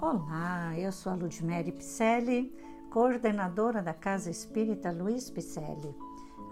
Olá, 0.00 0.78
eu 0.78 0.92
sou 0.92 1.10
a 1.10 1.16
Ludmere 1.16 1.72
Picelli, 1.72 2.56
coordenadora 2.88 3.82
da 3.82 3.92
Casa 3.92 4.30
Espírita 4.30 4.92
Luiz 4.92 5.28
Picelli, 5.28 5.92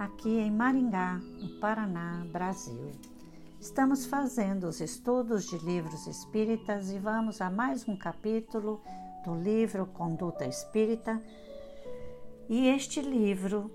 aqui 0.00 0.40
em 0.40 0.50
Maringá, 0.50 1.14
no 1.14 1.60
Paraná, 1.60 2.26
Brasil. 2.32 2.90
Estamos 3.60 4.04
fazendo 4.04 4.64
os 4.64 4.80
estudos 4.80 5.48
de 5.48 5.58
livros 5.58 6.08
espíritas 6.08 6.90
e 6.90 6.98
vamos 6.98 7.40
a 7.40 7.48
mais 7.48 7.86
um 7.86 7.96
capítulo 7.96 8.82
do 9.24 9.36
livro 9.36 9.86
Conduta 9.86 10.44
Espírita. 10.44 11.22
E 12.48 12.66
este 12.66 13.00
livro 13.00 13.70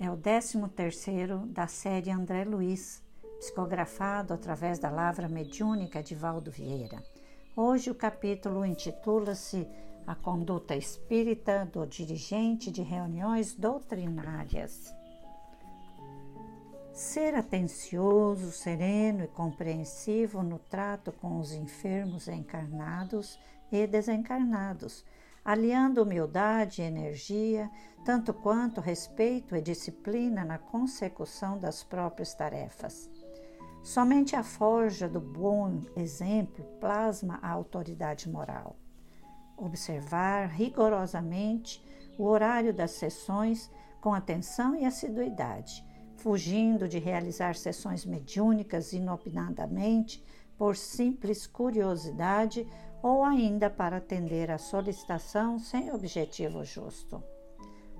é 0.00 0.10
o 0.10 0.16
13 0.16 0.68
terceiro 0.70 1.46
da 1.46 1.68
série 1.68 2.10
André 2.10 2.42
Luiz, 2.44 3.00
psicografado 3.38 4.34
através 4.34 4.80
da 4.80 4.90
lavra 4.90 5.28
mediúnica 5.28 6.02
de 6.02 6.16
Valdo 6.16 6.50
Vieira. 6.50 7.11
Hoje 7.54 7.90
o 7.90 7.94
capítulo 7.94 8.64
intitula-se 8.64 9.68
A 10.06 10.14
Conduta 10.14 10.74
Espírita 10.74 11.68
do 11.70 11.86
Dirigente 11.86 12.70
de 12.70 12.80
Reuniões 12.80 13.52
Doutrinárias. 13.52 14.90
Ser 16.94 17.34
atencioso, 17.34 18.50
sereno 18.50 19.24
e 19.24 19.28
compreensivo 19.28 20.42
no 20.42 20.58
trato 20.58 21.12
com 21.12 21.38
os 21.38 21.52
enfermos 21.52 22.26
encarnados 22.26 23.38
e 23.70 23.86
desencarnados, 23.86 25.04
aliando 25.44 26.04
humildade 26.04 26.80
e 26.80 26.86
energia, 26.86 27.70
tanto 28.02 28.32
quanto 28.32 28.80
respeito 28.80 29.54
e 29.54 29.60
disciplina 29.60 30.42
na 30.42 30.56
consecução 30.56 31.58
das 31.58 31.84
próprias 31.84 32.32
tarefas 32.32 33.10
Somente 33.82 34.36
a 34.36 34.44
forja 34.44 35.08
do 35.08 35.20
bom 35.20 35.80
exemplo 35.96 36.64
plasma 36.78 37.40
a 37.42 37.50
autoridade 37.50 38.28
moral. 38.28 38.76
Observar 39.56 40.46
rigorosamente 40.46 41.82
o 42.16 42.24
horário 42.24 42.72
das 42.72 42.92
sessões 42.92 43.68
com 44.00 44.14
atenção 44.14 44.76
e 44.76 44.84
assiduidade, 44.84 45.84
fugindo 46.16 46.88
de 46.88 47.00
realizar 47.00 47.56
sessões 47.56 48.06
mediúnicas 48.06 48.92
inopinadamente 48.92 50.24
por 50.56 50.76
simples 50.76 51.44
curiosidade 51.44 52.64
ou 53.02 53.24
ainda 53.24 53.68
para 53.68 53.96
atender 53.96 54.48
à 54.48 54.58
solicitação 54.58 55.58
sem 55.58 55.92
objetivo 55.92 56.64
justo. 56.64 57.20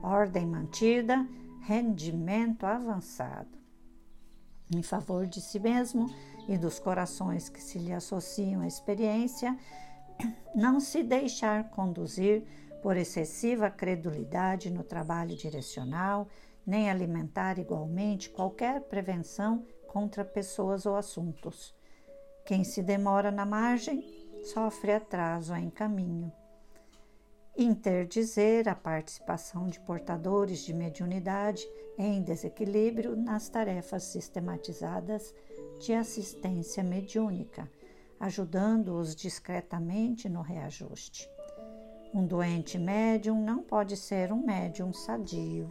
Ordem 0.01 0.47
mantida, 0.47 1.27
rendimento 1.61 2.67
avançado 2.67 3.62
em 4.77 4.83
favor 4.83 5.27
de 5.27 5.41
si 5.41 5.59
mesmo 5.59 6.07
e 6.49 6.59
dos 6.59 6.79
corações 6.79 7.49
que 7.49 7.63
se 7.63 7.79
lhe 7.79 7.93
associam 7.93 8.61
à 8.61 8.67
experiência, 8.67 9.57
não 10.55 10.81
se 10.81 11.03
deixar 11.03 11.71
conduzir 11.71 12.45
por 12.83 12.97
excessiva 12.97 13.71
credulidade 13.71 14.71
no 14.71 14.83
trabalho 14.83 15.37
direcional, 15.37 16.29
nem 16.67 16.91
alimentar 16.91 17.59
igualmente 17.59 18.31
qualquer 18.31 18.81
prevenção 18.83 19.65
contra 19.87 20.25
pessoas 20.25 20.87
ou 20.87 20.97
assuntos. 20.97 21.75
Quem 22.45 22.65
se 22.65 22.83
demora 22.83 23.31
na 23.31 23.47
margem 23.47 24.05
sofre 24.45 24.93
atraso 24.93 25.55
em 25.55 25.71
caminho 25.71 26.33
interdizer 27.57 28.69
a 28.69 28.75
participação 28.75 29.67
de 29.67 29.79
portadores 29.81 30.65
de 30.65 30.73
mediunidade 30.73 31.67
em 31.99 32.23
desequilíbrio 32.23 33.15
nas 33.15 33.49
tarefas 33.49 34.05
sistematizadas 34.05 35.35
de 35.79 35.93
assistência 35.93 36.83
mediúnica, 36.83 37.71
ajudando-os 38.19 39.15
discretamente 39.15 40.29
no 40.29 40.41
reajuste. 40.41 41.29
Um 42.15 42.27
doente 42.27 42.79
médium 42.79 43.43
não 43.43 43.63
pode 43.63 43.97
ser 43.97 44.33
um 44.33 44.45
médium 44.45 44.93
sadio. 44.93 45.71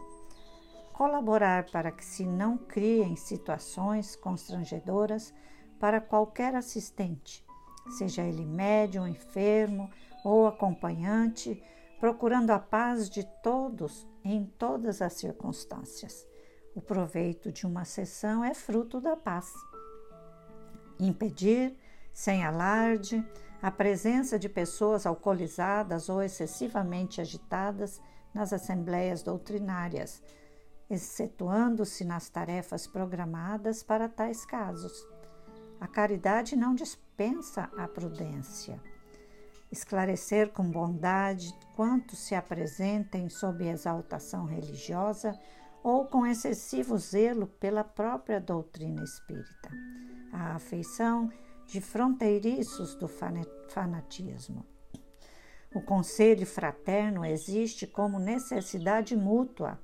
Colaborar 0.93 1.69
para 1.71 1.91
que 1.91 2.05
se 2.05 2.25
não 2.25 2.57
criem 2.57 3.15
situações 3.15 4.15
constrangedoras 4.15 5.33
para 5.79 5.99
qualquer 5.99 6.53
assistente, 6.55 7.43
seja 7.97 8.23
ele 8.23 8.45
médium, 8.45 9.07
enfermo 9.07 9.89
ou 10.23 10.47
acompanhante, 10.47 11.61
procurando 11.99 12.51
a 12.51 12.59
paz 12.59 13.09
de 13.09 13.23
todos 13.43 14.07
em 14.23 14.45
todas 14.45 15.01
as 15.01 15.13
circunstâncias. 15.13 16.27
O 16.75 16.81
proveito 16.81 17.51
de 17.51 17.65
uma 17.65 17.85
sessão 17.85 18.43
é 18.43 18.53
fruto 18.53 19.01
da 19.01 19.15
paz. 19.15 19.51
Impedir, 20.99 21.75
sem 22.13 22.45
alarde, 22.45 23.25
a 23.61 23.69
presença 23.69 24.39
de 24.39 24.47
pessoas 24.47 25.05
alcoolizadas 25.05 26.09
ou 26.09 26.21
excessivamente 26.21 27.19
agitadas 27.19 28.01
nas 28.33 28.53
assembleias 28.53 29.21
doutrinárias, 29.21 30.23
excetuando-se 30.89 32.05
nas 32.05 32.29
tarefas 32.29 32.87
programadas 32.87 33.83
para 33.83 34.07
tais 34.07 34.45
casos. 34.45 35.07
A 35.79 35.87
caridade 35.87 36.55
não 36.55 36.73
dispensa 36.73 37.69
a 37.77 37.87
prudência 37.87 38.81
esclarecer 39.71 40.51
com 40.51 40.69
bondade 40.69 41.53
quanto 41.75 42.15
se 42.15 42.35
apresentem 42.35 43.29
sob 43.29 43.65
exaltação 43.65 44.45
religiosa 44.45 45.39
ou 45.83 46.05
com 46.05 46.25
excessivo 46.25 46.97
zelo 46.97 47.47
pela 47.47 47.83
própria 47.83 48.39
doutrina 48.39 49.03
espírita, 49.03 49.71
a 50.31 50.55
afeição 50.55 51.31
de 51.65 51.79
fronteiriços 51.79 52.95
do 52.95 53.07
fanatismo. 53.69 54.65
O 55.73 55.81
conselho 55.81 56.45
fraterno 56.45 57.23
existe 57.23 57.87
como 57.87 58.19
necessidade 58.19 59.15
mútua. 59.15 59.79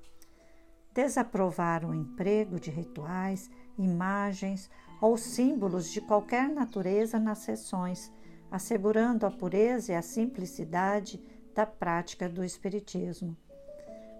Desaprovar 0.94 1.86
o 1.86 1.94
emprego 1.94 2.59
de 2.59 2.69
rituais, 2.69 3.50
imagens 3.78 4.69
ou 5.00 5.16
símbolos 5.16 5.90
de 5.90 6.02
qualquer 6.02 6.50
natureza 6.50 7.18
nas 7.18 7.38
sessões 7.40 8.12
assegurando 8.52 9.25
a 9.25 9.31
pureza 9.31 9.91
e 9.91 9.96
a 9.96 10.02
simplicidade 10.02 11.22
da 11.53 11.66
prática 11.66 12.30
do 12.30 12.44
Espiritismo. 12.44 13.35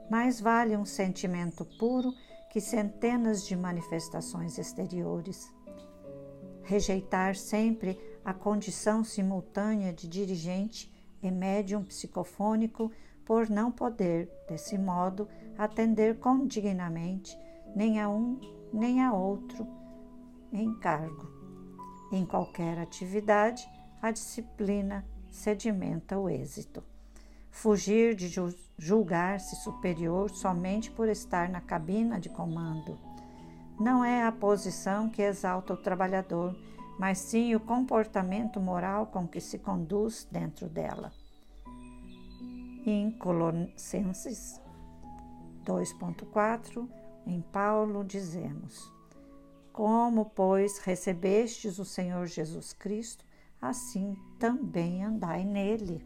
Mais 0.10 0.40
vale 0.40 0.76
um 0.76 0.86
sentimento 0.86 1.66
puro 1.78 2.14
que 2.50 2.62
centenas 2.62 3.46
de 3.46 3.56
manifestações 3.56 4.58
exteriores. 4.58 5.54
Rejeitar 6.64 7.36
sempre 7.36 8.00
a 8.24 8.34
condição 8.34 9.04
simultânea 9.04 9.94
de 9.94 10.08
dirigente 10.08 10.92
e 11.22 11.32
médium 11.32 11.84
psicofônico 11.84 12.92
por 13.26 13.50
não 13.50 13.72
poder, 13.72 14.30
desse 14.48 14.78
modo, 14.78 15.28
atender 15.58 16.18
condignamente 16.20 17.38
nem 17.76 18.00
a 18.00 18.10
um 18.10 18.40
nem 18.74 19.02
a 19.02 19.14
outro 19.14 19.68
encargo. 20.52 21.28
Em 22.12 22.26
qualquer 22.26 22.78
atividade, 22.78 23.68
a 24.02 24.12
disciplina 24.12 25.06
sedimenta 25.30 26.18
o 26.18 26.30
êxito. 26.30 26.84
Fugir 27.50 28.16
de 28.16 28.30
julgar-se 28.78 29.56
superior 29.58 30.30
somente 30.30 30.92
por 30.92 31.08
estar 31.10 31.50
na 31.50 31.62
cabina 31.62 32.20
de 32.20 32.30
comando. 32.30 33.00
Não 33.80 34.04
é 34.04 34.24
a 34.24 34.32
posição 34.32 35.10
que 35.10 35.22
exalta 35.22 35.74
o 35.74 35.78
trabalhador, 35.78 36.56
mas 37.00 37.20
sim 37.20 37.54
o 37.56 37.60
comportamento 37.60 38.60
moral 38.60 39.08
com 39.08 39.28
que 39.28 39.40
se 39.40 39.60
conduz 39.60 40.28
dentro 40.32 40.68
dela. 40.68 41.12
Em 42.86 43.12
Colossenses 43.12 44.60
2.4, 45.66 46.88
em 47.26 47.42
Paulo, 47.42 48.04
dizemos: 48.04 48.92
Como, 49.74 50.26
pois, 50.26 50.80
recebestes 50.80 51.78
o 51.78 51.86
Senhor 51.86 52.26
Jesus 52.26 52.74
Cristo, 52.74 53.26
assim 53.62 54.16
também 54.40 55.04
andai 55.04 55.44
nele. 55.44 56.04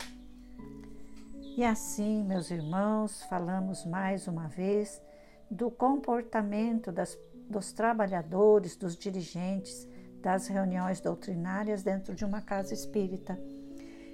E 1.58 1.64
assim, 1.64 2.24
meus 2.24 2.50
irmãos, 2.50 3.24
falamos 3.24 3.86
mais 3.86 4.28
uma 4.28 4.48
vez 4.48 5.02
do 5.50 5.70
comportamento 5.70 6.92
das, 6.92 7.18
dos 7.50 7.74
trabalhadores, 7.74 8.76
dos 8.76 8.96
dirigentes 8.96 9.88
das 10.22 10.48
reuniões 10.48 11.02
doutrinárias 11.02 11.84
dentro 11.84 12.16
de 12.16 12.24
uma 12.24 12.42
casa 12.42 12.74
espírita. 12.74 13.38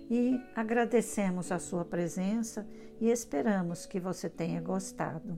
E 0.09 0.41
agradecemos 0.55 1.51
a 1.51 1.59
sua 1.59 1.83
presença 1.83 2.65
e 2.99 3.09
esperamos 3.09 3.85
que 3.85 3.99
você 3.99 4.29
tenha 4.29 4.61
gostado. 4.61 5.37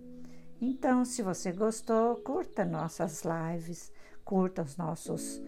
Então, 0.61 1.03
se 1.03 1.23
você 1.23 1.51
gostou, 1.51 2.17
curta 2.17 2.63
nossas 2.63 3.23
lives, 3.23 3.91
curta 4.23 4.61
os 4.61 4.77
nossos 4.77 5.41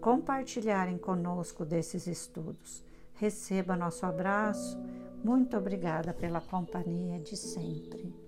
compartilharem 0.00 0.96
conosco 0.96 1.64
desses 1.64 2.06
estudos. 2.06 2.84
Receba 3.14 3.76
nosso 3.76 4.06
abraço. 4.06 4.78
Muito 5.24 5.56
obrigada 5.56 6.14
pela 6.14 6.40
companhia 6.40 7.18
de 7.18 7.36
sempre. 7.36 8.27